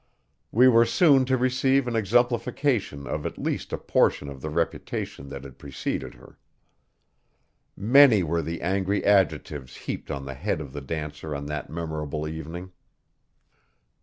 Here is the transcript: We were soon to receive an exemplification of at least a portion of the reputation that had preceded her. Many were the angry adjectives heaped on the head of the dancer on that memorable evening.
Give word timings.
We 0.51 0.67
were 0.67 0.87
soon 0.87 1.25
to 1.25 1.37
receive 1.37 1.87
an 1.87 1.95
exemplification 1.95 3.05
of 3.05 3.23
at 3.23 3.37
least 3.37 3.71
a 3.71 3.77
portion 3.77 4.29
of 4.29 4.41
the 4.41 4.49
reputation 4.49 5.29
that 5.29 5.43
had 5.43 5.59
preceded 5.59 6.15
her. 6.15 6.39
Many 7.77 8.23
were 8.23 8.41
the 8.41 8.63
angry 8.63 9.05
adjectives 9.05 9.75
heaped 9.75 10.09
on 10.09 10.25
the 10.25 10.33
head 10.33 10.59
of 10.59 10.73
the 10.73 10.81
dancer 10.81 11.35
on 11.35 11.45
that 11.45 11.69
memorable 11.69 12.27
evening. 12.27 12.71